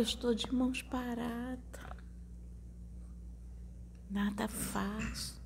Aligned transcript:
Eu 0.00 0.04
estou 0.04 0.34
de 0.34 0.50
mãos 0.50 0.80
paradas. 0.80 1.60
Nada 4.10 4.48
faço. 4.48 5.38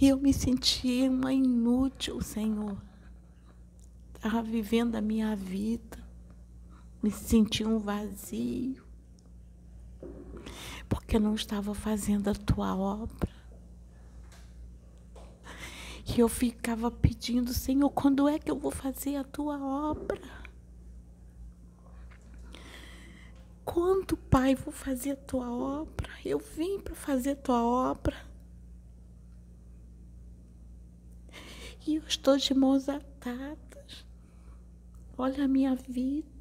E 0.00 0.06
eu 0.06 0.16
me 0.16 0.32
sentia 0.32 1.10
uma 1.10 1.32
inútil, 1.32 2.20
Senhor. 2.20 2.80
Estava 4.14 4.40
vivendo 4.40 4.94
a 4.94 5.00
minha 5.00 5.34
vida. 5.34 5.98
Me 7.02 7.10
sentia 7.10 7.68
um 7.68 7.80
vazio. 7.80 8.86
Porque 10.88 11.18
não 11.18 11.34
estava 11.34 11.74
fazendo 11.74 12.28
a 12.28 12.34
tua 12.34 12.76
obra. 12.76 13.33
E 16.06 16.20
eu 16.20 16.28
ficava 16.28 16.90
pedindo, 16.90 17.52
Senhor, 17.52 17.90
quando 17.90 18.28
é 18.28 18.38
que 18.38 18.50
eu 18.50 18.58
vou 18.58 18.70
fazer 18.70 19.16
a 19.16 19.24
tua 19.24 19.58
obra? 19.58 20.20
Quando, 23.64 24.16
Pai, 24.16 24.54
vou 24.54 24.72
fazer 24.72 25.12
a 25.12 25.16
tua 25.16 25.50
obra? 25.50 26.10
Eu 26.24 26.38
vim 26.38 26.78
para 26.78 26.94
fazer 26.94 27.30
a 27.30 27.36
tua 27.36 27.64
obra. 27.64 28.14
E 31.86 31.96
eu 31.96 32.02
estou 32.06 32.36
de 32.36 32.54
mãos 32.54 32.88
atadas. 32.88 34.06
Olha 35.16 35.44
a 35.44 35.48
minha 35.48 35.74
vida. 35.74 36.33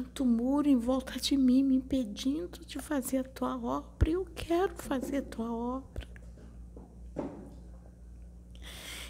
Tanto 0.00 0.24
muro 0.24 0.66
em 0.66 0.78
volta 0.78 1.20
de 1.20 1.36
mim 1.36 1.62
me 1.62 1.76
impedindo 1.76 2.64
de 2.64 2.78
fazer 2.78 3.18
a 3.18 3.24
tua 3.24 3.54
obra. 3.62 4.08
Eu 4.08 4.24
quero 4.24 4.74
fazer 4.74 5.18
a 5.18 5.22
tua 5.22 5.52
obra. 5.52 6.08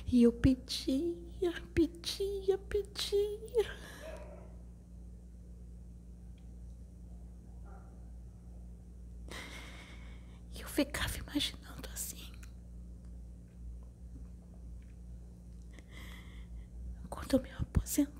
E 0.09 0.25
eu 0.25 0.33
pedia, 0.33 1.53
pedia, 1.73 2.59
pedia. 2.59 3.73
E 10.53 10.61
eu 10.61 10.69
ficava 10.69 11.17
imaginando 11.19 11.89
assim. 11.93 12.33
Quando 17.09 17.35
eu 17.35 17.43
me 17.43 17.51
aposentar. 17.53 18.20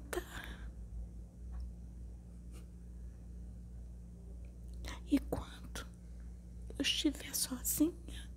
E 5.11 5.19
quando 5.19 5.87
eu 6.79 6.83
estiver 6.83 7.35
sozinha 7.35 8.31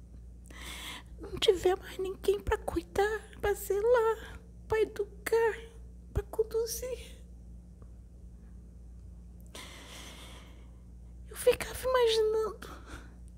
não 1.22 1.38
tiver 1.40 1.76
mais 1.78 1.98
ninguém 2.00 2.40
para 2.40 2.58
cuidar, 2.58 3.22
para 3.40 3.54
zelar, 3.54 4.40
para 4.68 4.82
educar, 4.82 5.56
para 6.14 6.24
conduzir. 6.24 7.18
Eu 11.30 11.38
ficava 11.38 11.80
imaginando 11.88 12.70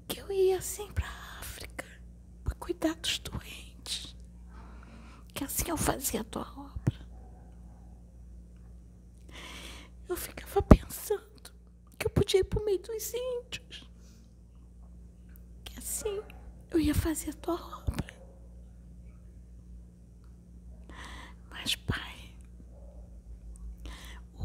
que 0.07 0.19
eu 0.19 0.31
ia 0.31 0.57
assim 0.57 0.91
para 0.91 1.07
a 1.07 1.39
África 1.39 1.85
para 2.43 2.55
cuidar 2.55 2.95
dos 2.95 3.19
doentes, 3.19 4.15
que 5.33 5.43
assim 5.43 5.69
eu 5.69 5.77
fazia 5.77 6.21
a 6.21 6.25
tua 6.25 6.49
obra. 6.57 6.95
Eu 10.09 10.15
ficava 10.15 10.61
pensando 10.61 10.84
podia 12.25 12.39
ir 12.39 12.43
para 12.45 12.59
o 12.59 12.65
meio 12.65 12.79
dos 12.79 13.13
índios, 13.13 13.87
que 15.63 15.77
assim 15.77 16.23
eu 16.71 16.79
ia 16.79 16.95
fazer 16.95 17.29
a 17.29 17.33
tua 17.33 17.53
obra. 17.53 18.15
Mas, 21.51 21.75
Pai, 21.75 22.35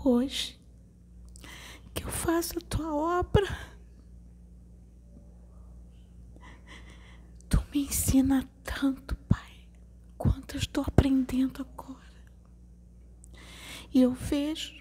hoje 0.05 0.61
que 1.94 2.04
eu 2.04 2.10
faço 2.10 2.59
a 2.59 2.60
tua 2.60 2.94
obra, 2.94 3.47
tu 7.49 7.65
me 7.72 7.87
ensina 7.87 8.47
tanto, 8.62 9.16
Pai, 9.27 9.66
quanto 10.19 10.54
eu 10.54 10.60
estou 10.60 10.84
aprendendo 10.87 11.62
agora. 11.62 11.99
E 13.93 14.03
eu 14.03 14.12
vejo 14.12 14.79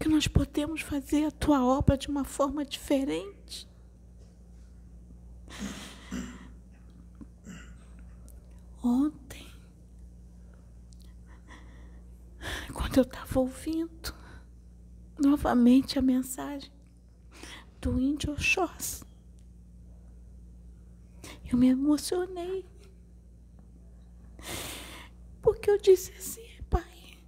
que 0.00 0.08
nós 0.08 0.26
podemos 0.26 0.80
fazer 0.80 1.26
a 1.26 1.30
tua 1.30 1.62
obra 1.62 1.96
de 1.96 2.08
uma 2.08 2.24
forma 2.24 2.64
diferente. 2.64 3.68
Ontem, 8.82 9.46
quando 12.72 12.96
eu 12.96 13.02
estava 13.02 13.40
ouvindo 13.40 14.14
novamente 15.18 15.98
a 15.98 16.02
mensagem 16.02 16.72
do 17.78 18.00
índio 18.00 18.32
Oxóssi, 18.32 19.04
eu 21.52 21.58
me 21.58 21.68
emocionei. 21.68 22.64
Porque 25.42 25.70
eu 25.70 25.78
disse 25.78 26.12
assim, 26.12 26.48
pai, 26.70 27.18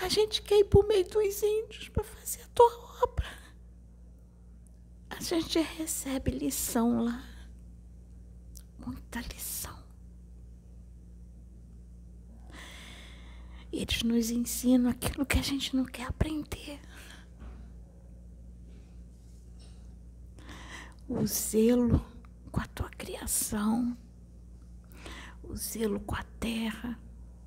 a 0.00 0.05
gente 0.20 0.42
quer 0.42 0.60
ir 0.60 0.64
para 0.64 0.80
o 0.80 0.88
meio 0.88 1.08
dos 1.08 1.42
índios 1.42 1.88
para 1.88 2.04
fazer 2.04 2.42
a 2.42 2.48
tua 2.54 3.02
obra. 3.02 3.26
A 5.10 5.20
gente 5.20 5.58
recebe 5.60 6.30
lição 6.30 7.04
lá 7.04 7.36
muita 8.86 9.20
lição. 9.20 9.76
Eles 13.72 14.02
nos 14.02 14.30
ensinam 14.30 14.90
aquilo 14.90 15.26
que 15.26 15.38
a 15.38 15.42
gente 15.42 15.74
não 15.74 15.84
quer 15.84 16.06
aprender. 16.06 16.80
O 21.08 21.26
zelo 21.26 22.04
com 22.50 22.60
a 22.60 22.66
tua 22.66 22.88
criação, 22.90 23.96
o 25.42 25.54
zelo 25.56 26.00
com 26.00 26.14
a 26.14 26.24
terra, 26.40 26.98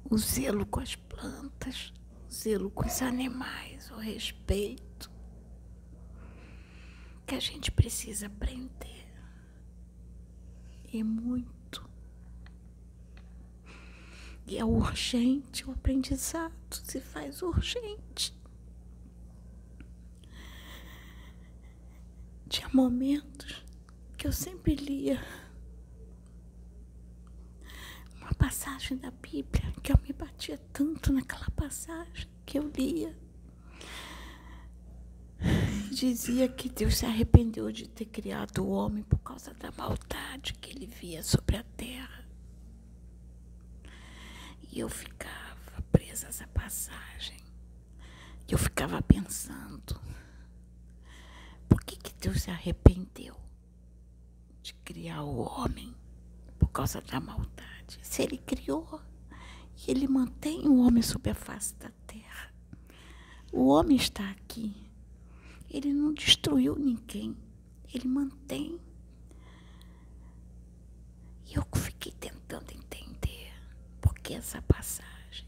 o 0.10 0.18
zelo 0.18 0.66
com 0.66 0.80
as 0.80 0.96
plantas, 0.96 1.94
zelo 2.32 2.70
com 2.70 2.86
os 2.86 3.02
animais, 3.02 3.90
o 3.92 3.96
respeito 3.96 5.12
que 7.26 7.36
a 7.36 7.40
gente 7.40 7.72
precisa 7.72 8.28
aprender 8.28 9.08
e 10.92 11.04
muito. 11.04 11.88
E 14.48 14.58
é 14.58 14.66
urgente, 14.66 15.68
o 15.68 15.72
aprendizado 15.72 16.54
se 16.72 17.00
faz 17.00 17.42
urgente. 17.42 18.36
Tinha 22.48 22.70
momentos 22.74 23.64
que 24.18 24.26
eu 24.26 24.32
sempre 24.32 24.74
lia 24.74 25.24
uma 28.30 28.36
passagem 28.36 28.96
da 28.98 29.10
Bíblia 29.10 29.74
que 29.82 29.92
eu 29.92 29.98
me 30.04 30.14
batia 30.14 30.58
tanto 30.72 31.12
naquela 31.12 31.50
passagem 31.52 32.28
que 32.46 32.60
eu 32.60 32.72
lia 32.76 33.18
dizia 35.90 36.48
que 36.48 36.70
Deus 36.70 36.98
se 36.98 37.06
arrependeu 37.06 37.72
de 37.72 37.88
ter 37.88 38.06
criado 38.06 38.64
o 38.64 38.70
homem 38.70 39.04
por 39.04 39.20
causa 39.20 39.54
da 39.56 39.72
maldade 39.72 40.54
que 40.54 40.70
ele 40.70 40.86
via 40.86 41.24
sobre 41.24 41.58
a 41.58 41.64
terra. 41.76 42.26
E 44.72 44.80
eu 44.80 44.88
ficava 44.88 45.82
presa 45.92 46.28
a 46.28 46.30
essa 46.30 46.48
passagem. 46.48 47.40
Eu 48.48 48.58
ficava 48.58 49.02
pensando: 49.02 50.00
por 51.68 51.82
que, 51.84 51.98
que 51.98 52.14
Deus 52.14 52.44
se 52.44 52.52
arrependeu 52.52 53.36
de 54.62 54.74
criar 54.76 55.24
o 55.24 55.40
homem 55.40 55.94
por 56.58 56.70
causa 56.70 57.02
da 57.02 57.20
maldade? 57.20 57.79
Se 58.02 58.22
ele 58.24 58.38
criou 58.38 59.02
e 59.78 59.92
ele 59.92 60.08
mantém 60.08 60.68
o 60.68 60.80
homem 60.80 61.02
sob 61.02 61.30
a 61.30 61.36
face 61.36 61.76
da 61.76 61.90
terra. 62.06 62.54
O 63.52 63.68
homem 63.68 63.98
está 63.98 64.30
aqui 64.30 64.90
ele 65.70 65.94
não 65.94 66.14
destruiu 66.14 66.76
ninguém, 66.76 67.38
ele 67.94 68.08
mantém. 68.08 68.80
E 71.46 71.54
eu 71.54 71.64
fiquei 71.76 72.12
tentando 72.12 72.72
entender 72.72 73.54
por 74.02 74.16
que 74.16 74.34
essa 74.34 74.62
passagem. 74.64 75.48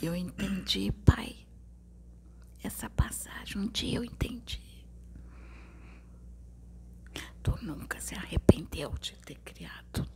E 0.00 0.06
eu 0.06 0.14
entendi, 0.14 0.92
pai, 1.04 1.46
essa 2.62 2.88
passagem. 2.88 3.58
Um 3.58 3.66
dia 3.66 3.96
eu 3.96 4.04
entendi. 4.04 4.62
Tu 7.44 7.54
nunca 7.62 8.00
se 8.00 8.14
arrependeu 8.14 8.90
de 8.98 9.12
ter 9.18 9.34
criado 9.40 10.08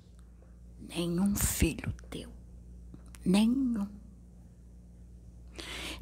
nenhum 0.81 1.37
filho 1.37 1.93
teu. 2.09 2.33
Nenhum. 3.23 3.87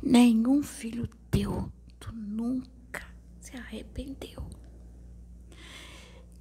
Nenhum 0.01 0.63
filho 0.63 1.09
teu, 1.29 1.73
tu 1.99 2.13
nunca 2.13 3.05
se 3.41 3.57
arrependeu. 3.57 4.49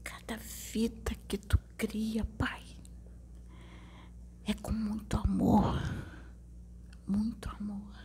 cada 0.04 0.38
vida 0.38 1.16
que 1.28 1.38
tu 1.38 1.58
cria, 1.78 2.24
Pai, 2.38 2.64
é 4.46 4.54
com 4.54 4.72
muito 4.72 5.18
amor, 5.18 5.82
muito 7.08 7.50
amor. 7.50 7.96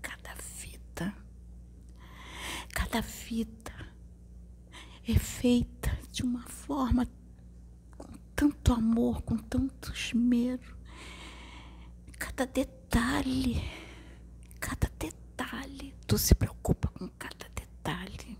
Cada 0.00 0.34
vida, 0.34 1.14
cada 2.74 3.00
vida 3.02 3.69
é 5.10 5.18
feita 5.18 5.98
de 6.12 6.22
uma 6.22 6.46
forma 6.46 7.06
com 7.96 8.06
tanto 8.34 8.72
amor, 8.72 9.22
com 9.22 9.36
tanto 9.36 9.92
esmero. 9.92 10.76
Cada 12.18 12.46
detalhe, 12.46 13.62
cada 14.60 14.90
detalhe, 14.98 15.94
tu 16.06 16.18
se 16.18 16.34
preocupa 16.34 16.88
com 16.88 17.08
cada 17.18 17.48
detalhe. 17.54 18.38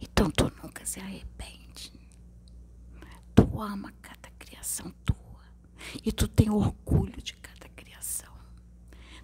Então 0.00 0.30
tu 0.30 0.52
nunca 0.62 0.84
se 0.86 1.00
arrepende. 1.00 1.92
Tu 3.34 3.60
ama 3.60 3.92
cada 4.02 4.30
criação 4.38 4.92
tua. 5.04 5.16
E 6.04 6.12
tu 6.12 6.28
tem 6.28 6.50
orgulho 6.50 7.20
de 7.22 7.34
cada 7.34 7.68
criação. 7.70 8.32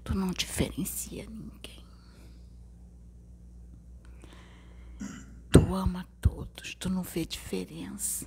Tu 0.03 0.15
não 0.15 0.31
diferencia 0.33 1.25
ninguém. 1.27 1.72
Ama 5.75 6.07
todos, 6.21 6.75
tu 6.75 6.91
não 6.91 7.03
vê 7.03 7.25
diferença. 7.25 8.27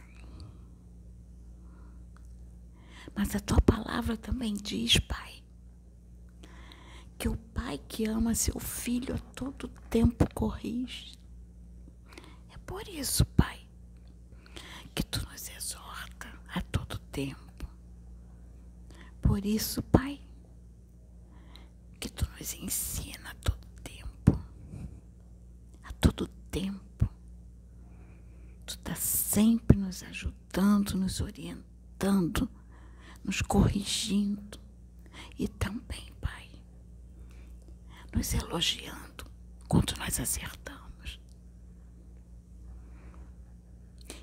Mas 3.16 3.36
a 3.36 3.40
tua 3.40 3.62
palavra 3.62 4.18
também 4.18 4.54
diz, 4.54 5.00
Pai, 5.00 5.44
que 7.18 7.30
o 7.30 7.38
pai 7.38 7.80
que 7.88 8.06
ama 8.06 8.36
seu 8.36 8.60
filho 8.60 9.16
a 9.16 9.18
todo 9.18 9.70
tempo 9.90 10.28
corrige. 10.34 11.18
É 12.54 12.58
por 12.66 12.88
isso, 12.88 13.26
Pai, 13.26 13.66
que 14.94 15.04
tu 15.04 15.26
nos 15.30 15.50
exorta 15.50 16.28
a 16.54 16.62
todo 16.62 17.00
tempo. 17.12 17.68
Por 19.22 19.46
isso, 19.46 19.82
Pai, 19.84 20.20
que 22.00 22.10
tu 22.10 22.30
nos 22.38 22.54
ensina 22.54 23.32
a 23.32 23.36
todo 23.36 23.66
tempo. 23.84 24.40
A 25.84 25.92
todo 25.94 26.28
tempo. 26.52 27.10
Tu 28.66 28.74
está 28.74 28.96
sempre 29.36 29.78
nos 29.78 30.02
ajudando, 30.02 30.96
nos 30.96 31.20
orientando, 31.20 32.50
nos 33.22 33.42
corrigindo. 33.42 34.58
E 35.38 35.46
também, 35.46 36.10
Pai, 36.22 36.50
nos 38.14 38.34
elogiando 38.34 39.26
quando 39.68 39.94
nós 39.98 40.22
acertamos. 40.22 41.20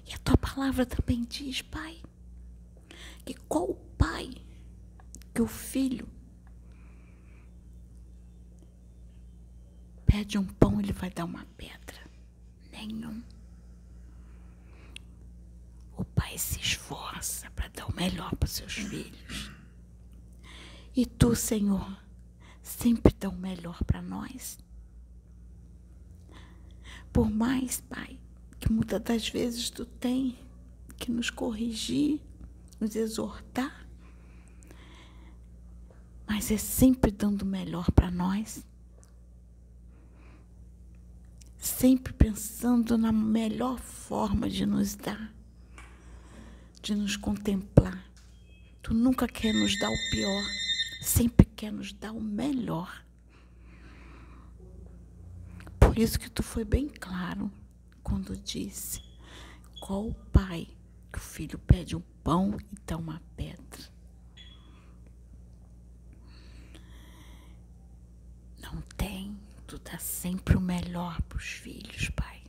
E 0.06 0.14
a 0.14 0.18
tua 0.18 0.38
palavra 0.38 0.86
também 0.86 1.24
diz, 1.24 1.60
Pai, 1.60 2.00
que 3.26 3.34
qual 3.34 3.68
o 3.68 3.74
pai 3.98 4.30
que 5.34 5.42
o 5.42 5.46
filho 5.46 6.08
pede 10.06 10.38
um 10.38 10.44
pão, 10.44 10.80
ele 10.80 10.92
vai 10.94 11.10
dar 11.10 11.26
uma 11.26 11.44
pedra. 11.58 12.00
Nenhum. 12.70 13.22
O 16.02 16.04
pai 16.04 16.36
se 16.36 16.58
esforça 16.58 17.48
para 17.52 17.68
dar 17.68 17.86
o 17.86 17.94
melhor 17.94 18.34
para 18.34 18.48
seus 18.48 18.72
filhos. 18.72 19.52
E 20.96 21.06
tu, 21.06 21.36
Senhor, 21.36 21.96
sempre 22.60 23.14
dá 23.16 23.28
o 23.28 23.36
melhor 23.36 23.84
para 23.84 24.02
nós. 24.02 24.58
Por 27.12 27.30
mais, 27.30 27.80
Pai, 27.82 28.18
que 28.58 28.72
muitas 28.72 29.00
das 29.00 29.28
vezes 29.28 29.70
tu 29.70 29.86
tem 29.86 30.36
que 30.98 31.12
nos 31.12 31.30
corrigir, 31.30 32.20
nos 32.80 32.96
exortar, 32.96 33.86
mas 36.26 36.50
é 36.50 36.58
sempre 36.58 37.12
dando 37.12 37.42
o 37.42 37.46
melhor 37.46 37.92
para 37.92 38.10
nós. 38.10 38.66
Sempre 41.58 42.12
pensando 42.12 42.98
na 42.98 43.12
melhor 43.12 43.78
forma 43.78 44.50
de 44.50 44.66
nos 44.66 44.96
dar, 44.96 45.32
de 46.82 46.96
nos 46.96 47.16
contemplar. 47.16 48.04
Tu 48.82 48.92
nunca 48.92 49.28
quer 49.28 49.54
nos 49.54 49.78
dar 49.78 49.88
o 49.88 50.10
pior, 50.10 50.44
sempre 51.00 51.46
quer 51.46 51.72
nos 51.72 51.92
dar 51.92 52.10
o 52.12 52.20
melhor. 52.20 53.04
Por 55.78 55.96
isso 55.96 56.18
que 56.18 56.28
tu 56.28 56.42
foi 56.42 56.64
bem 56.64 56.88
claro 56.88 57.50
quando 58.02 58.36
disse: 58.36 59.00
qual 59.80 60.08
o 60.08 60.14
pai 60.14 60.66
que 61.12 61.18
o 61.18 61.22
filho 61.22 61.58
pede 61.60 61.94
um 61.94 62.02
pão 62.24 62.56
e 62.58 62.76
dá 62.84 62.96
uma 62.96 63.22
pedra? 63.36 63.92
Não 68.60 68.80
tem. 68.96 69.36
Tu 69.66 69.78
dá 69.78 69.98
sempre 69.98 70.56
o 70.56 70.60
melhor 70.60 71.22
para 71.22 71.38
os 71.38 71.44
filhos, 71.44 72.10
Pai. 72.10 72.41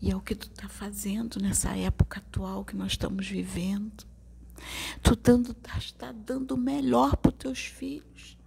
E 0.00 0.10
é 0.10 0.16
o 0.16 0.20
que 0.20 0.34
tu 0.34 0.48
está 0.48 0.68
fazendo 0.68 1.40
nessa 1.40 1.76
época 1.76 2.20
atual 2.20 2.64
que 2.64 2.74
nós 2.74 2.92
estamos 2.92 3.26
vivendo. 3.26 4.04
Tu 5.02 5.16
dando, 5.16 5.54
está 5.78 6.12
dando 6.12 6.52
o 6.52 6.58
melhor 6.58 7.16
para 7.16 7.30
os 7.30 7.36
teus 7.36 7.60
filhos. 7.60 8.38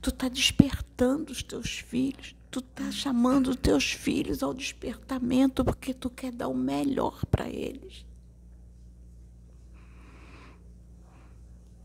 Tu 0.00 0.10
está 0.10 0.28
despertando 0.28 1.32
os 1.32 1.42
teus 1.42 1.78
filhos. 1.78 2.34
Tu 2.50 2.60
está 2.60 2.90
chamando 2.90 3.48
os 3.48 3.56
teus 3.56 3.92
filhos 3.92 4.42
ao 4.42 4.54
despertamento 4.54 5.64
porque 5.64 5.92
tu 5.92 6.08
quer 6.08 6.32
dar 6.32 6.48
o 6.48 6.54
melhor 6.54 7.24
para 7.26 7.48
eles. 7.48 8.06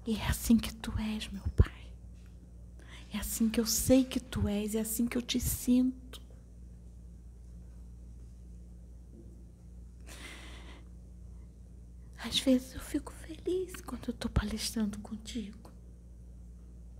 E 0.05 0.15
é 0.15 0.27
assim 0.27 0.57
que 0.57 0.73
tu 0.73 0.93
és, 0.97 1.27
meu 1.29 1.43
Pai. 1.55 1.71
É 3.11 3.17
assim 3.17 3.49
que 3.49 3.59
eu 3.59 3.65
sei 3.65 4.03
que 4.03 4.19
tu 4.19 4.47
és, 4.47 4.75
é 4.75 4.79
assim 4.79 5.07
que 5.07 5.17
eu 5.17 5.21
te 5.21 5.39
sinto. 5.39 6.21
Às 12.23 12.39
vezes 12.39 12.73
eu 12.73 12.79
fico 12.79 13.11
feliz 13.13 13.75
quando 13.81 14.07
eu 14.07 14.11
estou 14.11 14.29
palestrando 14.29 14.99
contigo. 14.99 15.71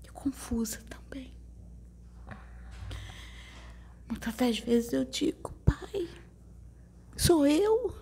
E 0.04 0.10
confusa 0.10 0.82
também. 0.90 1.34
Muitas 4.08 4.36
das 4.36 4.60
vezes 4.60 4.94
eu 4.94 5.06
digo, 5.06 5.54
pai, 5.66 6.10
sou 7.18 7.46
eu. 7.46 7.96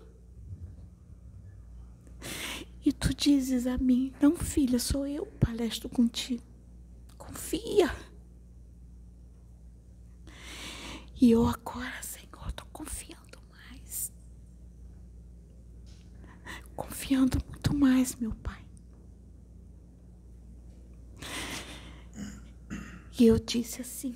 E 2.86 2.94
tu 2.94 3.14
dizes 3.14 3.68
a 3.68 3.78
mim, 3.78 4.14
não, 4.22 4.36
filha, 4.38 4.80
sou 4.80 5.06
eu, 5.06 5.26
palestro 5.26 5.90
contigo 5.90 6.48
confia. 7.38 7.94
E 11.20 11.32
eu 11.32 11.48
agora, 11.48 12.02
Senhor, 12.02 12.50
estou 12.50 12.68
confiando 12.72 13.40
mais. 13.52 14.12
Confiando 17.08 17.42
muito 17.48 17.74
mais, 17.74 18.16
meu 18.18 18.34
Pai. 18.44 18.66
E 23.18 23.26
eu 23.26 23.40
disse 23.40 23.80
assim, 23.80 24.14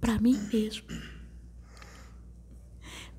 para 0.00 0.18
mim 0.18 0.36
mesmo. 0.52 0.88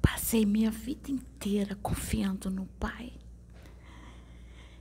Passei 0.01 0.45
minha 0.45 0.69
vida 0.69 1.09
inteira 1.09 1.75
confiando 1.75 2.49
no 2.49 2.65
Pai, 2.77 3.13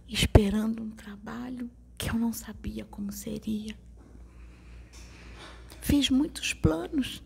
esperando 0.09 0.83
um 0.83 0.91
trabalho 0.91 1.71
que 1.97 2.11
eu 2.11 2.15
não 2.15 2.33
sabia 2.33 2.85
como 2.85 3.13
seria. 3.13 3.79
Fiz 5.81 6.11
muitos 6.11 6.53
planos, 6.53 7.23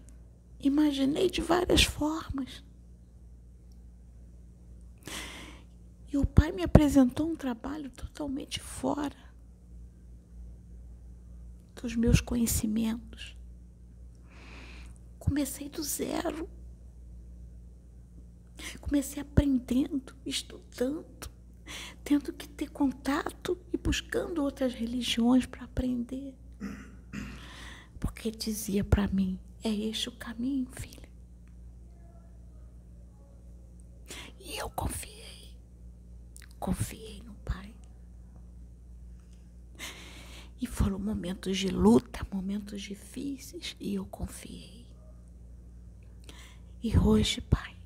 imaginei 0.60 1.30
de 1.30 1.40
várias 1.40 1.84
formas. 1.84 2.62
E 6.12 6.16
o 6.16 6.26
pai 6.26 6.52
me 6.52 6.62
apresentou 6.62 7.30
um 7.30 7.36
trabalho 7.36 7.90
totalmente 7.90 8.60
fora 8.60 9.16
dos 11.80 11.96
meus 11.96 12.20
conhecimentos. 12.20 13.36
Comecei 15.18 15.68
do 15.68 15.82
zero. 15.82 16.48
Comecei 18.80 19.22
aprendendo, 19.22 20.14
estudando 20.26 21.32
tendo 22.04 22.32
que 22.32 22.48
ter 22.48 22.70
contato 22.70 23.58
e 23.72 23.76
buscando 23.76 24.42
outras 24.42 24.74
religiões 24.74 25.46
para 25.46 25.64
aprender. 25.64 26.34
Porque 27.98 28.30
dizia 28.30 28.84
para 28.84 29.06
mim: 29.08 29.38
é 29.62 29.70
este 29.70 30.08
o 30.08 30.12
caminho, 30.12 30.68
filha. 30.72 31.08
E 34.40 34.56
eu 34.56 34.68
confiei. 34.70 35.21
Confiei 36.62 37.20
no 37.24 37.34
Pai. 37.44 37.74
E 40.60 40.64
foram 40.64 40.96
momentos 40.96 41.58
de 41.58 41.66
luta, 41.66 42.24
momentos 42.32 42.80
difíceis, 42.80 43.74
e 43.80 43.96
eu 43.96 44.06
confiei. 44.06 44.86
E 46.80 46.96
hoje, 46.96 47.40
Pai, 47.40 47.76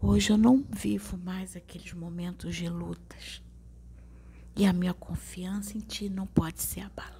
hoje 0.00 0.30
eu 0.30 0.38
não 0.38 0.64
vivo 0.70 1.18
mais 1.18 1.56
aqueles 1.56 1.92
momentos 1.92 2.54
de 2.54 2.68
lutas. 2.68 3.42
E 4.54 4.66
a 4.66 4.72
minha 4.72 4.94
confiança 4.94 5.76
em 5.76 5.80
Ti 5.80 6.08
não 6.08 6.28
pode 6.28 6.62
ser 6.62 6.82
abalada. 6.82 7.17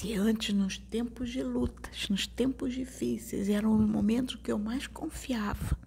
Se 0.00 0.14
antes, 0.14 0.54
nos 0.54 0.78
tempos 0.78 1.28
de 1.28 1.42
lutas, 1.42 2.08
nos 2.08 2.26
tempos 2.26 2.72
difíceis, 2.72 3.50
eram 3.50 3.76
os 3.76 3.86
momentos 3.86 4.36
que 4.36 4.50
eu 4.50 4.58
mais 4.58 4.86
confiava, 4.86 5.78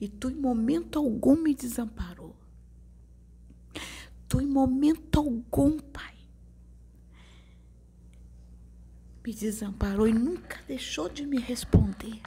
e 0.00 0.08
tu 0.08 0.28
em 0.28 0.34
momento 0.34 0.98
algum 0.98 1.36
me 1.36 1.54
desamparou. 1.54 2.34
Tu 4.28 4.40
em 4.40 4.48
momento 4.48 5.20
algum, 5.20 5.78
Pai, 5.78 6.12
me 9.24 9.32
desamparou 9.32 10.08
e 10.08 10.12
nunca 10.12 10.60
deixou 10.66 11.08
de 11.08 11.24
me 11.24 11.38
responder. 11.38 12.20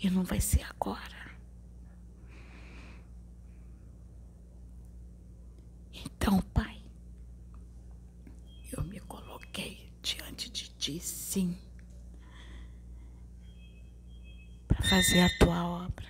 E 0.00 0.10
não 0.10 0.24
vai 0.24 0.40
ser 0.40 0.64
agora. 0.64 1.30
Então, 5.92 6.42
Pai, 6.52 6.80
eu 8.72 8.84
me 8.84 9.00
coloquei 9.00 9.92
diante 10.00 10.48
de 10.50 10.70
Ti, 10.70 11.00
sim, 11.00 11.58
para 14.66 14.80
fazer 15.00 15.20
a 15.20 15.30
Tua 15.38 15.64
obra. 15.66 16.06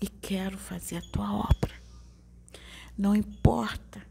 E 0.00 0.08
quero 0.08 0.58
fazer 0.58 0.96
a 0.96 1.02
Tua 1.02 1.32
obra. 1.32 1.72
Não 2.98 3.14
importa 3.14 4.04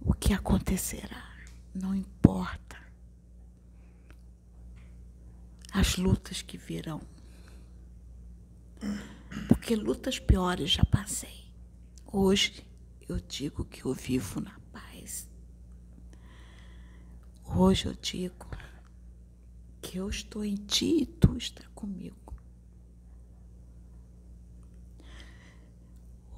o 0.00 0.12
que 0.12 0.32
acontecerá, 0.32 1.32
não 1.72 1.94
importa 1.94 2.76
as 5.72 5.96
lutas 5.98 6.42
que 6.42 6.58
virão. 6.58 7.00
Porque 9.48 9.76
lutas 9.76 10.18
piores 10.18 10.70
já 10.72 10.84
passei. 10.84 11.44
Hoje 12.12 12.66
eu 13.08 13.20
digo 13.20 13.64
que 13.64 13.84
eu 13.84 13.94
vivo 13.94 14.40
na 14.40 14.58
paz. 14.72 15.28
Hoje 17.44 17.86
eu 17.86 17.94
digo 17.94 18.46
que 19.84 19.98
eu 19.98 20.08
estou 20.08 20.42
em 20.42 20.54
ti 20.54 21.02
e 21.02 21.06
tu 21.06 21.36
está 21.36 21.62
comigo. 21.74 22.16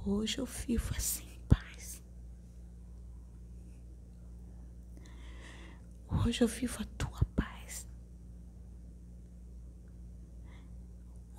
Hoje 0.04 0.38
eu 0.38 0.46
vivo 0.46 0.92
assim, 0.96 1.38
paz. 1.48 2.02
Hoje 6.10 6.42
eu 6.42 6.48
vivo 6.48 6.82
a 6.82 6.84
tua 6.98 7.24
paz. 7.36 7.86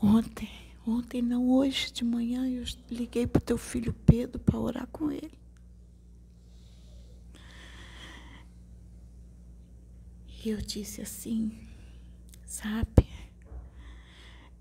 Ontem, 0.01 0.49
ontem 0.85 1.21
não, 1.21 1.49
hoje 1.49 1.91
de 1.91 2.05
manhã 2.05 2.47
eu 2.47 2.63
liguei 2.89 3.27
para 3.27 3.39
o 3.39 3.43
teu 3.43 3.57
filho 3.57 3.93
Pedro 4.05 4.39
para 4.39 4.57
orar 4.57 4.87
com 4.87 5.11
ele. 5.11 5.37
E 10.41 10.49
eu 10.49 10.61
disse 10.61 11.01
assim, 11.01 11.66
sabe? 12.47 13.05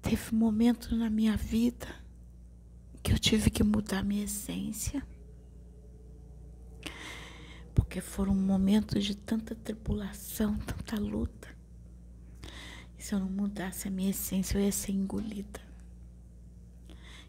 Teve 0.03 0.35
um 0.35 0.39
momento 0.39 0.95
na 0.95 1.09
minha 1.09 1.37
vida 1.37 1.87
que 3.03 3.13
eu 3.13 3.19
tive 3.19 3.49
que 3.49 3.63
mudar 3.63 4.03
minha 4.03 4.25
essência. 4.25 5.07
Porque 7.75 8.01
foram 8.01 8.35
momentos 8.35 9.05
de 9.05 9.15
tanta 9.15 9.55
tribulação, 9.55 10.57
tanta 10.59 10.99
luta. 11.01 11.49
E 12.99 13.03
se 13.03 13.15
eu 13.15 13.21
não 13.21 13.31
mudasse 13.31 13.87
a 13.87 13.91
minha 13.91 14.11
essência, 14.11 14.59
eu 14.59 14.63
ia 14.63 14.73
ser 14.73 14.93
engolida. 14.93 15.61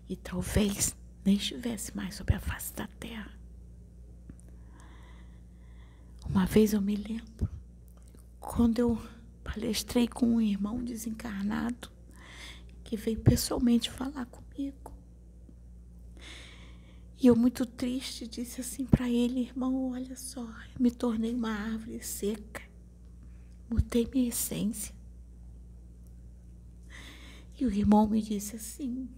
E 0.10 0.16
talvez 0.16 0.96
nem 1.24 1.36
estivesse 1.36 1.96
mais 1.96 2.16
sobre 2.16 2.36
a 2.36 2.40
face 2.40 2.74
da 2.74 2.88
terra. 2.88 3.32
Uma 6.26 6.46
vez 6.46 6.74
eu 6.74 6.82
me 6.82 6.96
lembro, 6.96 7.50
quando 8.40 8.80
eu 8.80 9.02
palestrei 9.48 10.08
com 10.08 10.26
um 10.28 10.42
irmão 10.42 10.84
desencarnado, 10.84 11.90
que 12.84 12.98
veio 12.98 13.20
pessoalmente 13.20 13.90
falar 13.90 14.26
comigo. 14.26 14.94
E 17.20 17.28
eu, 17.28 17.36
muito 17.36 17.66
triste, 17.66 18.28
disse 18.28 18.62
assim 18.62 18.86
para 18.86 19.10
ele: 19.10 19.40
irmão, 19.40 19.92
olha 19.92 20.16
só, 20.16 20.44
eu 20.44 20.80
me 20.80 20.92
tornei 20.92 21.34
uma 21.34 21.52
árvore 21.52 22.04
seca, 22.04 22.62
mudei 23.70 24.08
minha 24.14 24.30
essência. 24.30 24.94
E 27.60 27.66
o 27.66 27.72
irmão 27.72 28.08
me 28.08 28.22
disse 28.22 28.56
assim: 28.56 29.10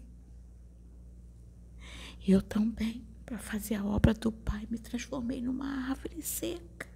eu 2.27 2.41
também, 2.41 3.03
para 3.25 3.39
fazer 3.39 3.75
a 3.75 3.83
obra 3.83 4.13
do 4.13 4.31
Pai, 4.31 4.67
me 4.69 4.77
transformei 4.77 5.41
numa 5.41 5.89
árvore 5.89 6.21
seca. 6.21 6.88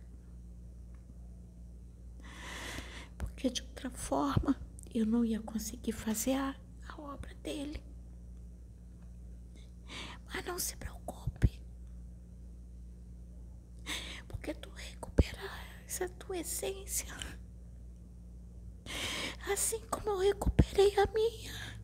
Porque 3.44 3.56
de 3.56 3.62
outra 3.64 3.90
forma 3.90 4.56
eu 4.96 5.06
não 5.06 5.26
ia 5.26 5.42
conseguir 5.42 5.92
fazer 5.92 6.32
a, 6.36 6.56
a 6.88 7.02
obra 7.02 7.36
dele. 7.44 7.84
Mas 10.28 10.46
não 10.46 10.58
se 10.58 10.78
preocupe. 10.78 11.62
Porque 14.30 14.54
tu 14.54 14.70
recuperas 14.70 16.02
a 16.02 16.08
tua 16.08 16.38
essência. 16.38 17.14
Assim 19.52 19.82
como 19.92 20.12
eu 20.12 20.20
recuperei 20.20 20.98
a 20.98 21.06
minha. 21.08 21.82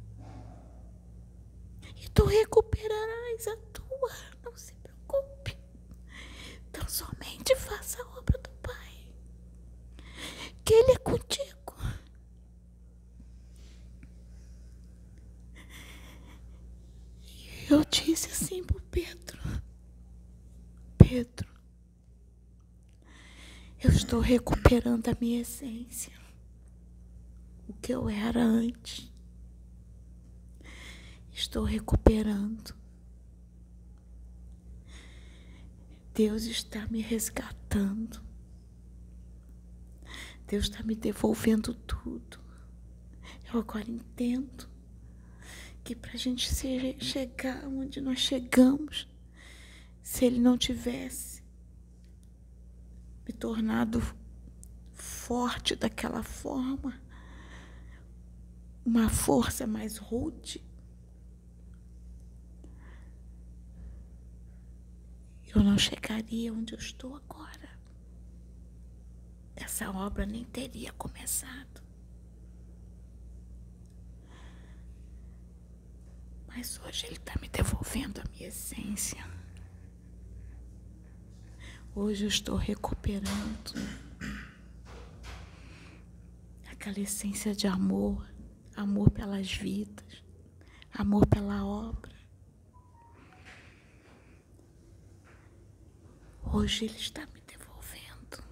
E 1.97 2.07
tu 2.11 2.23
recuperarás 2.23 3.47
a 3.49 3.57
tua. 3.73 4.11
Não 4.45 4.55
se 4.55 4.73
preocupe. 4.75 5.57
Então 6.69 6.87
somente 6.87 7.53
faça 7.57 8.01
a 8.01 8.07
obra 8.17 8.37
do 8.37 8.49
Pai. 8.61 9.13
Que 10.63 10.73
Ele 10.73 10.91
é 10.93 10.97
contigo. 10.99 11.59
eu 17.69 17.85
disse 17.85 18.27
assim 18.31 18.63
pro 18.63 18.81
Pedro: 18.81 19.39
Pedro, 20.97 21.47
eu 23.81 23.91
estou 23.91 24.18
recuperando 24.29 25.07
a 25.07 25.17
minha 25.19 25.41
essência, 25.41 26.13
o 27.67 27.73
que 27.73 27.91
eu 27.91 28.07
era 28.07 28.39
antes. 28.39 29.11
Estou 31.33 31.63
recuperando. 31.63 32.75
Deus 36.13 36.43
está 36.43 36.85
me 36.89 37.01
resgatando. 37.01 38.21
Deus 40.45 40.65
está 40.65 40.83
me 40.83 40.93
devolvendo 40.93 41.73
tudo. 41.73 42.39
Eu 43.51 43.61
agora 43.61 43.89
entendo 43.89 44.69
que 45.83 45.95
para 45.95 46.11
a 46.11 46.17
gente 46.17 46.47
chegar 47.03 47.65
onde 47.65 47.99
nós 47.99 48.19
chegamos, 48.19 49.07
se 50.03 50.25
ele 50.25 50.39
não 50.39 50.55
tivesse 50.55 51.38
me 53.29 53.33
tornado 53.33 54.01
forte 54.91 55.75
daquela 55.75 56.23
forma, 56.23 56.99
uma 58.83 59.07
força 59.07 59.67
mais 59.67 59.97
rude, 59.97 60.59
eu 65.45 65.61
não 65.61 65.77
chegaria 65.77 66.51
onde 66.51 66.73
eu 66.73 66.79
estou 66.79 67.15
agora. 67.15 67.69
Essa 69.55 69.91
obra 69.91 70.25
nem 70.25 70.43
teria 70.45 70.91
começado. 70.93 71.83
Mas 76.47 76.79
hoje 76.79 77.05
Ele 77.05 77.17
está 77.17 77.39
me 77.39 77.47
devolvendo 77.47 78.21
a 78.21 78.29
minha 78.31 78.47
essência. 78.47 79.23
Hoje 81.95 82.25
eu 82.25 82.29
estou 82.29 82.55
recuperando 82.55 83.73
aquela 86.71 86.99
essência 86.99 87.53
de 87.53 87.67
amor, 87.67 88.25
amor 88.75 89.09
pelas 89.09 89.51
vidas, 89.51 90.23
amor 90.93 91.25
pela 91.27 91.65
obra. 91.65 92.13
Hoje 96.53 96.85
Ele 96.85 96.95
está 96.95 97.21
me 97.27 97.41
devolvendo. 97.45 98.43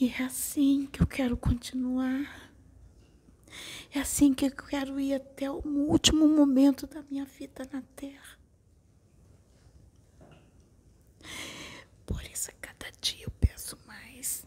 E 0.00 0.08
é 0.08 0.22
assim 0.22 0.86
que 0.86 1.02
eu 1.02 1.06
quero 1.06 1.36
continuar 1.36 2.50
É 3.92 3.98
assim 4.00 4.32
que 4.32 4.46
eu 4.46 4.50
quero 4.52 5.00
ir 5.00 5.14
até 5.14 5.50
o 5.50 5.60
último 5.66 6.28
momento 6.28 6.86
da 6.86 7.02
minha 7.10 7.24
vida 7.24 7.68
na 7.72 7.82
terra. 7.96 8.39
A 12.32 12.52
cada 12.52 12.90
dia 13.00 13.24
eu 13.24 13.30
peço 13.40 13.76
mais. 13.86 14.46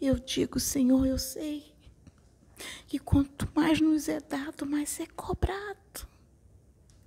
Eu 0.00 0.18
digo, 0.18 0.58
Senhor, 0.58 1.06
eu 1.06 1.18
sei 1.18 1.74
que 2.86 2.98
quanto 2.98 3.48
mais 3.54 3.80
nos 3.80 4.08
é 4.08 4.20
dado, 4.20 4.64
mais 4.66 4.98
é 4.98 5.06
cobrado. 5.06 6.08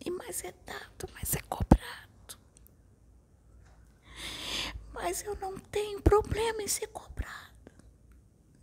E 0.03 0.10
mais 0.12 0.44
é 0.44 0.53
dado, 0.65 1.12
mais 1.13 1.34
é 1.36 1.41
cobrado. 1.41 2.39
Mas 4.94 5.24
eu 5.24 5.36
não 5.36 5.58
tenho 5.58 6.01
problema 6.01 6.62
em 6.62 6.68
ser 6.68 6.88
cobrado. 6.88 7.72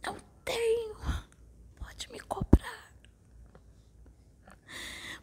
Não 0.05 0.17
tenho. 0.45 0.97
Pode 1.79 2.11
me 2.13 2.21
cobrar. 2.21 2.93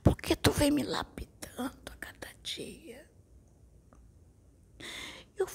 Porque 0.04 0.36
tu 0.36 0.52
vem 0.52 0.72
me 0.72 0.84
lapidando 0.84 1.92
a 1.92 1.96
cada 1.98 2.28
dia. 2.44 2.83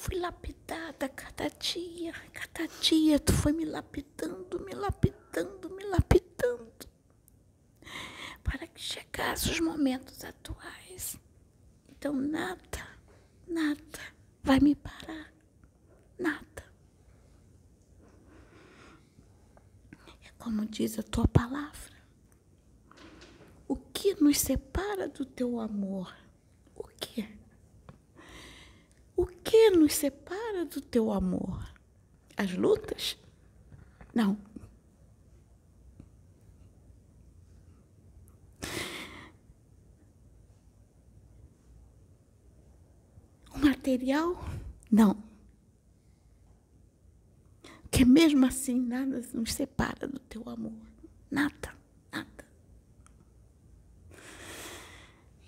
Fui 0.09 0.19
lapidada 0.21 1.07
cada 1.11 1.51
dia, 1.51 2.15
cada 2.33 2.67
dia 2.81 3.21
tu 3.21 3.31
foi 3.31 3.53
me 3.53 3.67
lapidando, 3.67 4.59
me 4.65 4.73
lapidando, 4.73 5.69
me 5.69 5.85
lapidando. 5.85 6.89
Para 8.43 8.67
que 8.67 8.81
chegasse 8.81 9.51
os 9.51 9.61
momentos 9.61 10.25
atuais. 10.25 11.21
Então 11.91 12.15
nada, 12.15 12.89
nada 13.47 14.01
vai 14.43 14.59
me 14.61 14.75
parar. 14.75 15.31
Nada. 16.19 16.65
É 20.25 20.31
como 20.39 20.65
diz 20.65 20.99
a 20.99 21.03
tua 21.03 21.29
palavra. 21.29 21.99
O 23.69 23.77
que 23.77 24.15
nos 24.23 24.39
separa 24.39 25.07
do 25.07 25.27
teu 25.27 25.61
amor? 25.61 26.17
O 26.75 26.85
que? 26.99 27.29
O 29.15 29.27
que 29.49 29.71
nos 29.71 29.95
separa 29.95 30.67
do 30.67 30.79
teu 30.79 31.11
amor? 31.11 31.67
As 32.37 32.53
lutas? 32.53 33.17
Não. 34.15 34.37
O 43.55 43.59
material? 43.59 44.37
Não. 44.91 45.25
Que 47.91 48.05
mesmo 48.05 48.45
assim 48.45 48.79
nada 48.79 49.23
nos 49.33 49.55
separa 49.55 50.07
do 50.07 50.19
teu 50.19 50.47
amor. 50.47 50.79
Nada, 51.31 51.75
nada. 52.13 52.45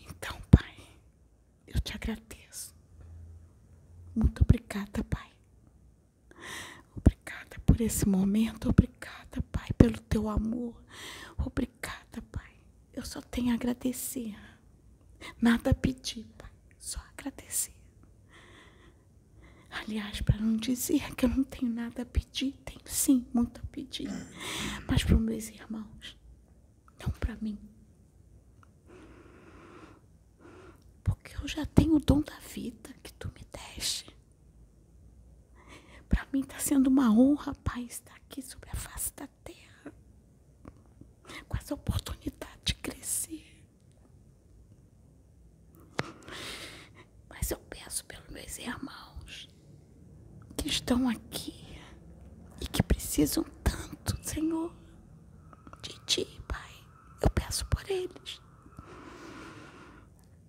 Então, 0.09 0.40
Pai, 0.50 0.75
eu 1.66 1.78
te 1.80 1.95
agradeço. 1.95 2.39
Muito 4.21 4.43
obrigada, 4.43 5.03
Pai. 5.05 5.31
Obrigada 6.95 7.59
por 7.65 7.81
esse 7.81 8.07
momento. 8.07 8.69
Obrigada, 8.69 9.41
Pai, 9.50 9.69
pelo 9.79 9.99
teu 9.99 10.29
amor. 10.29 10.79
Obrigada, 11.39 12.21
Pai. 12.31 12.53
Eu 12.93 13.03
só 13.05 13.23
tenho 13.23 13.50
a 13.53 13.55
agradecer. 13.55 14.37
Nada 15.41 15.71
a 15.71 15.75
pedir, 15.75 16.27
Pai. 16.37 16.50
Só 16.79 17.00
agradecer. 17.17 17.73
Aliás, 19.71 20.21
para 20.21 20.37
não 20.37 20.57
dizer 20.57 21.15
que 21.15 21.25
eu 21.25 21.31
não 21.31 21.45
tenho 21.45 21.73
nada 21.73 22.03
a 22.03 22.07
pedir, 22.07 22.53
tenho 22.65 22.81
sim 22.85 23.27
muito 23.33 23.59
a 23.62 23.67
pedir. 23.73 24.11
Mas 24.87 25.03
para 25.03 25.17
os 25.17 25.23
meus 25.23 25.49
irmãos, 25.49 26.17
não 27.00 27.11
para 27.12 27.37
mim. 27.37 27.59
Porque 31.03 31.35
eu 31.37 31.49
já 31.49 31.65
tenho 31.65 31.95
o 31.97 32.00
dom 32.00 32.21
da 32.21 32.39
vida 32.41 32.90
que 33.03 33.12
tu 33.14 33.29
me 33.29 33.47
deste. 33.53 34.19
Para 36.11 36.27
mim 36.33 36.40
está 36.40 36.59
sendo 36.59 36.88
uma 36.88 37.11
honra, 37.11 37.55
Pai, 37.64 37.85
estar 37.85 38.14
aqui 38.16 38.42
sobre 38.42 38.68
a 38.70 38.75
face 38.77 39.12
da 39.14 39.27
terra. 39.44 39.92
Com 41.49 41.57
essa 41.57 41.73
oportunidade 41.73 42.61
de 42.64 42.75
crescer. 42.75 43.46
Mas 47.29 47.51
eu 47.51 47.59
peço 47.59 48.05
pelos 48.05 48.29
meus 48.29 48.59
irmãos 48.59 49.49
que 50.57 50.68
estão 50.68 51.09
aqui 51.09 51.79
e 52.61 52.66
que 52.66 52.83
precisam 52.83 53.44
tanto, 53.64 54.18
Senhor, 54.23 54.75
de 55.83 55.99
Ti, 56.07 56.27
Pai. 56.46 56.75
Eu 57.23 57.31
peço 57.31 57.64
por 57.66 57.88
eles. 57.88 58.40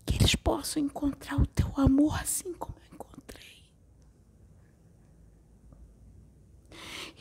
Que 0.06 0.15
eles 0.15 0.36
possam 0.36 0.82
encontrar 0.82 1.38
o 1.39 1.45
Teu 1.45 1.71
amor 1.78 2.19
assim 2.19 2.54
como 2.54 2.76
eu 2.80 2.93
encontrei. 2.95 3.63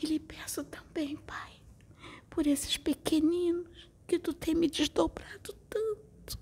lhe 0.11 0.19
peço 0.19 0.63
também, 0.65 1.15
Pai, 1.15 1.53
por 2.29 2.45
esses 2.45 2.75
pequeninos 2.75 3.89
que 4.05 4.19
Tu 4.19 4.33
tem 4.33 4.53
me 4.53 4.69
desdobrado 4.69 5.53
tanto. 5.69 6.37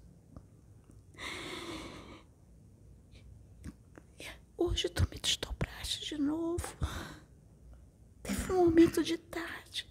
Hoje 4.57 4.89
Tu 4.89 5.07
me 5.11 5.19
desdobraste 5.19 6.03
de 6.15 6.17
novo. 6.21 6.75
Teve 8.23 8.51
um 8.53 8.65
momento 8.65 9.03
de 9.03 9.17
tarde 9.17 9.87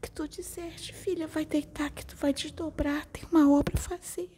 que 0.00 0.10
Tu 0.10 0.26
disseste, 0.26 0.94
filha, 0.94 1.26
vai 1.26 1.44
deitar 1.44 1.90
que 1.90 2.06
Tu 2.06 2.16
vai 2.16 2.32
desdobrar, 2.32 3.04
tem 3.06 3.24
uma 3.30 3.50
obra 3.52 3.74
a 3.76 3.80
fazer. 3.80 4.30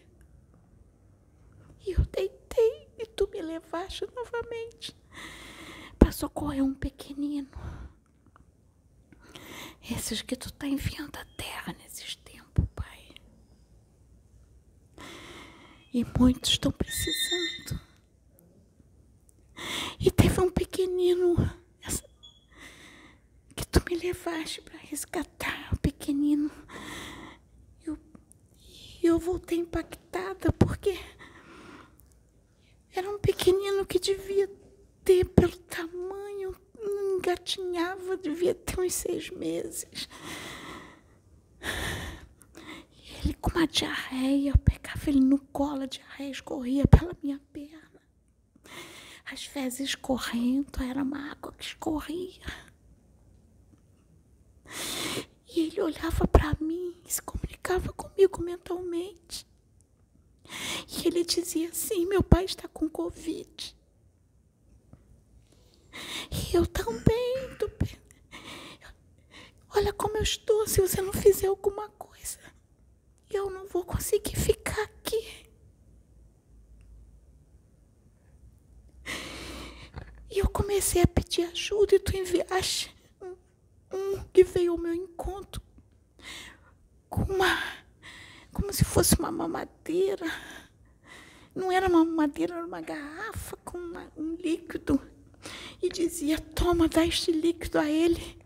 E 1.87 1.93
eu 1.93 2.05
deitei 2.07 2.89
e 2.99 3.07
Tu 3.07 3.29
me 3.33 3.41
levaste 3.41 4.05
novamente 4.15 4.97
para 5.97 6.11
socorrer 6.11 6.65
um 6.65 6.75
pequenino. 6.75 7.49
Esses 9.83 10.23
que 10.23 10.37
Tu 10.37 10.49
está 10.49 10.67
enviando 10.67 11.17
à 11.17 11.25
terra 11.37 11.75
nesses 11.79 12.17
tempos, 12.17 12.67
Pai. 12.75 13.09
E 15.93 16.05
muitos 16.19 16.51
estão 16.51 16.71
precisando. 16.71 17.81
E 19.99 20.11
teve 20.11 20.41
um 20.41 20.51
pequenino 20.51 21.37
que 23.55 23.67
tu 23.67 23.83
me 23.89 23.97
levaste 23.99 24.63
para 24.63 24.79
resgatar 24.79 25.75
o 25.75 25.79
pequenino. 25.79 26.51
Eu, 27.85 27.99
eu 29.03 29.19
voltei 29.19 29.59
impactada 29.59 30.51
porque 30.53 30.99
era 32.95 33.11
um 33.11 33.19
pequenino 33.19 33.85
que 33.85 33.99
devia 33.99 34.51
ter, 35.05 35.25
pelo 35.27 35.57
tamanho, 35.57 36.57
engatinhava, 36.83 38.17
devia 38.17 38.55
ter 38.55 38.81
uns 38.81 38.95
seis 38.95 39.31
meses. 39.31 40.09
E 42.93 43.15
ele 43.25 43.35
com 43.35 43.51
uma 43.51 43.67
diarreia, 43.67 44.51
eu 44.51 44.59
pegava 44.59 45.09
ele 45.09 45.21
no 45.21 45.39
colo, 45.39 45.83
a 45.83 45.87
diarreia 45.87 46.31
escorria 46.31 46.87
pela 46.87 47.17
minha 47.23 47.41
perna 47.53 47.81
as 49.33 49.45
fezes 49.45 49.95
correndo, 49.95 50.83
era 50.83 51.05
uma 51.05 51.31
água 51.31 51.53
que 51.53 51.65
escorria. 51.65 52.43
E 55.49 55.61
ele 55.61 55.81
olhava 55.81 56.27
para 56.27 56.57
mim 56.61 56.91
se 57.07 57.23
comunicava 57.23 57.93
comigo 57.93 58.43
mentalmente. 58.43 59.47
E 60.89 61.07
ele 61.07 61.25
dizia 61.25 61.69
assim: 61.69 62.07
Meu 62.07 62.23
pai 62.23 62.45
está 62.45 62.67
com 62.69 62.89
Covid. 62.89 63.77
E 66.31 66.57
eu 66.57 66.67
também. 66.67 67.57
Tô... 67.59 67.69
Olha 69.75 69.93
como 69.93 70.17
eu 70.17 70.23
estou. 70.23 70.67
Se 70.67 70.81
você 70.81 71.01
não 71.01 71.13
fizer 71.13 71.47
alguma 71.47 71.89
coisa, 71.91 72.39
eu 73.31 73.51
não 73.51 73.67
vou 73.67 73.85
conseguir 73.85 74.37
ficar 74.37 74.83
aqui. 74.83 75.47
E 80.31 80.39
eu 80.39 80.49
comecei 80.49 81.03
a 81.03 81.07
pedir 81.09 81.43
ajuda 81.45 81.97
e 81.97 81.99
tu 81.99 82.17
enviaste 82.17 82.95
um, 83.21 83.37
um 83.93 84.23
que 84.33 84.45
veio 84.45 84.73
ao 84.73 84.79
meu 84.79 84.95
encontro 84.95 85.61
com 87.09 87.23
uma. 87.25 87.59
como 88.53 88.73
se 88.73 88.85
fosse 88.85 89.19
uma 89.19 89.33
mamadeira. 89.33 90.27
Não 91.53 91.73
era 91.73 91.89
uma 91.89 92.05
mamadeira, 92.05 92.55
era 92.55 92.65
uma 92.65 92.81
garrafa 92.81 93.57
com 93.65 93.77
uma, 93.77 94.11
um 94.17 94.35
líquido. 94.37 95.03
E 95.83 95.89
dizia: 95.89 96.39
Toma, 96.39 96.89
dá 96.89 97.05
este 97.07 97.33
líquido 97.33 97.79
a 97.79 97.89
ele. 97.89 98.39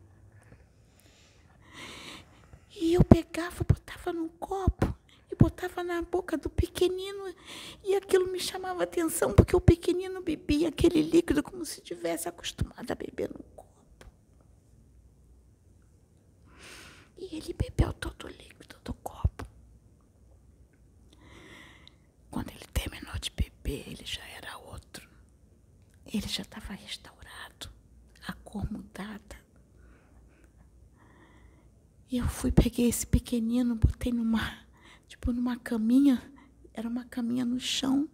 E 2.76 2.94
eu 2.94 3.04
pegava, 3.04 3.64
botava 3.64 4.12
num 4.12 4.28
copo 4.28 4.94
e 5.30 5.36
botava 5.36 5.82
na 5.82 6.02
boca 6.02 6.36
do 6.36 6.50
pequenino 6.50 7.34
e 7.82 7.94
aquilo 7.94 8.30
me 8.30 8.40
chamava 8.40 8.82
atenção 8.82 9.32
porque 9.32 9.54
o 9.54 9.60
pequenino 9.60 10.20
bebia 10.22 10.68
aquele 10.68 11.00
líquido 11.02 11.42
como 11.42 11.64
se 11.64 11.80
tivesse 11.80 12.28
acostumado 12.28 12.90
a 12.90 12.94
beber 12.94 13.30
no 13.30 13.42
copo. 13.56 14.06
E 17.16 17.36
ele 17.36 17.52
bebeu 17.54 17.92
todo 17.92 18.24
o 18.26 18.28
líquido 18.28 18.76
do 18.84 18.92
copo. 18.94 19.46
Quando 22.30 22.50
ele 22.50 22.66
terminou 22.72 23.16
de 23.18 23.30
beber, 23.30 23.88
ele 23.88 24.04
já 24.04 24.24
era 24.36 24.56
outro. 24.58 25.08
Ele 26.06 26.26
já 26.28 26.42
estava 26.42 26.74
restaurado, 26.74 27.23
cor 28.54 28.70
mudada. 28.70 29.36
E 32.08 32.18
eu 32.18 32.28
fui, 32.28 32.52
peguei 32.52 32.88
esse 32.88 33.04
pequenino, 33.04 33.74
botei 33.74 34.12
numa, 34.12 34.58
tipo, 35.08 35.32
numa 35.32 35.58
caminha. 35.58 36.22
Era 36.72 36.88
uma 36.88 37.04
caminha 37.04 37.44
no 37.44 37.58
chão. 37.58 38.08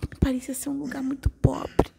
Que 0.00 0.08
me 0.08 0.16
parecia 0.20 0.54
ser 0.54 0.68
um 0.68 0.78
lugar 0.78 1.02
muito 1.02 1.28
pobre. 1.28 1.90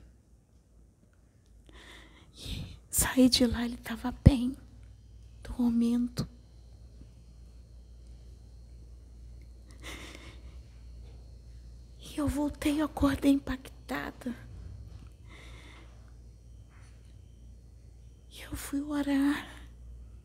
E 2.38 2.78
saí 2.90 3.28
de 3.28 3.46
lá, 3.46 3.66
ele 3.66 3.74
estava 3.74 4.14
bem, 4.24 4.56
dormindo. 5.44 6.26
E 12.00 12.18
eu 12.18 12.30
voltei, 12.30 12.80
eu 12.80 12.86
acordei 12.86 13.34
impactada. 13.34 14.53
Eu 18.54 18.58
fui 18.58 18.82
orar. 18.82 19.48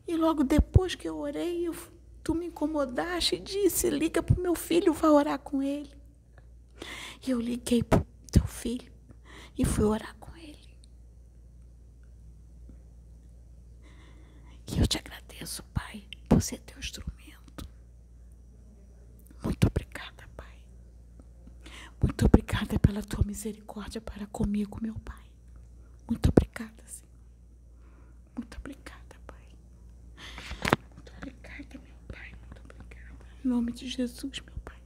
E 0.07 0.15
logo 0.15 0.43
depois 0.43 0.93
que 0.93 1.09
eu 1.09 1.17
orei, 1.17 1.67
eu, 1.67 1.75
tu 2.23 2.35
me 2.35 2.45
incomodaste 2.45 3.35
e 3.35 3.39
disse: 3.39 3.89
liga 3.89 4.21
para 4.21 4.39
o 4.39 4.41
meu 4.41 4.53
filho, 4.53 4.93
vai 4.93 5.09
orar 5.09 5.39
com 5.39 5.63
ele. 5.63 5.91
E 7.25 7.31
eu 7.31 7.41
liguei 7.41 7.83
para 7.83 8.05
teu 8.31 8.45
filho 8.45 8.91
e 9.57 9.65
fui 9.65 9.83
orar 9.83 10.15
com 10.19 10.35
ele. 10.37 10.77
E 14.71 14.79
eu 14.79 14.85
te 14.85 14.99
agradeço, 14.99 15.63
Pai, 15.73 16.07
por 16.27 16.41
ser 16.41 16.59
teu 16.59 16.77
instrumento. 16.77 17.67
Muito 19.43 19.67
obrigada, 19.67 20.29
Pai. 20.37 20.63
Muito 22.01 22.25
obrigada 22.25 22.77
pela 22.77 23.01
tua 23.01 23.25
misericórdia 23.25 23.99
para 23.99 24.27
comigo, 24.27 24.77
meu 24.81 24.95
Pai. 24.99 25.25
Muito 26.07 26.29
obrigada, 26.29 26.83
Senhor. 26.85 27.08
Muito 28.39 28.57
obrigada, 28.57 29.15
Pai. 29.27 29.43
Muito 30.95 31.11
obrigada, 31.17 31.73
meu 31.73 31.97
Pai. 32.07 32.31
Muito 32.31 32.61
obrigada. 32.63 33.25
Em 33.43 33.47
nome 33.49 33.73
de 33.73 33.89
Jesus, 33.89 34.39
meu 34.39 34.55
Pai. 34.63 34.77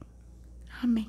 Amém. 0.82 1.08